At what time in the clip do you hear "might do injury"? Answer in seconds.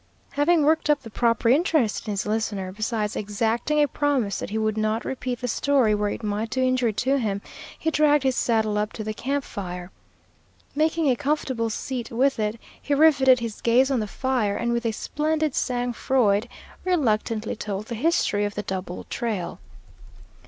6.23-6.91